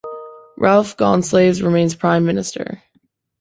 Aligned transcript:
Ralph 0.57 0.97
Gonsalves 0.97 1.61
remains 1.63 1.93
Prime 1.93 2.25
Minister. 2.25 2.81